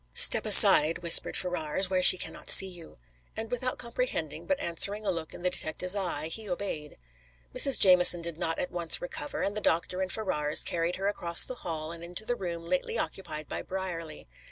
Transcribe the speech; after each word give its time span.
"Step 0.15 0.47
aside," 0.47 1.03
whispered 1.03 1.37
Ferrars, 1.37 1.87
"where 1.87 2.01
she 2.01 2.17
cannot 2.17 2.49
see 2.49 2.65
you." 2.65 2.97
And 3.37 3.51
without 3.51 3.77
comprehending 3.77 4.47
but 4.47 4.59
answering 4.59 5.05
a 5.05 5.11
look 5.11 5.31
in 5.31 5.43
the 5.43 5.49
detective's 5.51 5.95
eye, 5.95 6.27
he 6.27 6.49
obeyed. 6.49 6.97
Mrs. 7.53 7.79
Jamieson 7.79 8.23
did 8.23 8.35
not 8.39 8.57
at 8.57 8.71
once 8.71 8.99
recover, 8.99 9.43
and 9.43 9.55
the 9.55 9.61
doctor 9.61 10.01
and 10.01 10.11
Ferrars 10.11 10.63
carried 10.63 10.95
her 10.95 11.07
across 11.07 11.45
the 11.45 11.53
hall 11.61 11.91
and 11.91 12.03
into 12.03 12.25
the 12.25 12.35
room 12.35 12.65
lately 12.65 12.97
occupied 12.97 13.47
by 13.47 13.61
Brierly. 13.61 14.27